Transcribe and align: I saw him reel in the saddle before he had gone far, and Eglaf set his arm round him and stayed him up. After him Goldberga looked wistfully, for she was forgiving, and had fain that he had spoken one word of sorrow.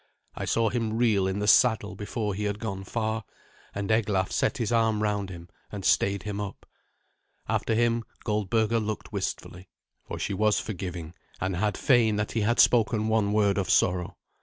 I 0.33 0.45
saw 0.45 0.69
him 0.71 0.97
reel 0.97 1.27
in 1.27 1.37
the 1.37 1.47
saddle 1.47 1.93
before 1.95 2.33
he 2.33 2.45
had 2.45 2.57
gone 2.57 2.83
far, 2.83 3.23
and 3.75 3.91
Eglaf 3.91 4.31
set 4.31 4.57
his 4.57 4.71
arm 4.71 5.03
round 5.03 5.29
him 5.29 5.47
and 5.71 5.85
stayed 5.85 6.23
him 6.23 6.41
up. 6.41 6.65
After 7.47 7.75
him 7.75 8.03
Goldberga 8.25 8.79
looked 8.79 9.11
wistfully, 9.13 9.69
for 10.03 10.17
she 10.17 10.33
was 10.33 10.59
forgiving, 10.59 11.13
and 11.39 11.55
had 11.57 11.77
fain 11.77 12.15
that 12.15 12.31
he 12.31 12.41
had 12.41 12.59
spoken 12.59 13.09
one 13.09 13.31
word 13.31 13.59
of 13.59 13.69
sorrow. 13.69 14.17